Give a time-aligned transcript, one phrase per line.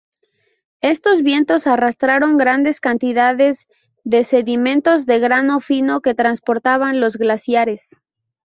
[0.81, 3.67] Estos vientos arrastraron grandes cantidades
[4.03, 8.01] de sedimentos de grano fino que transportaban los glaciares.